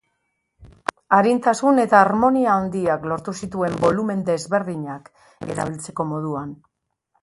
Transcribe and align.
Arintasun 1.17 1.83
eta 1.83 1.99
harmonia 2.07 2.55
handiak 2.63 3.07
lortu 3.13 3.37
zituen 3.43 3.79
bolumen 3.87 4.27
desberdinak 4.33 5.17
erabiltzeko 5.53 6.13
moduan. 6.15 6.63